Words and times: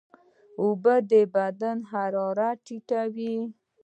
اوبه 0.61 0.95
د 1.09 1.11
بدن 1.35 1.77
حرارت 1.91 2.57
ټیټوي. 2.65 3.35